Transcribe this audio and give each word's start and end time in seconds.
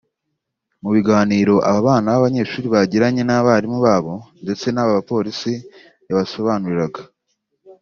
Mu 0.81 0.89
biganiro 0.95 1.55
aba 1.69 1.79
bana 1.87 2.07
b’abanyeshuri 2.13 2.67
bagiranye 2.75 3.21
n’abarimu 3.25 3.77
babo 3.85 4.15
ndetse 4.43 4.65
n’aba 4.71 4.97
polisi 5.09 5.53
yabasobanuriraga 6.07 7.01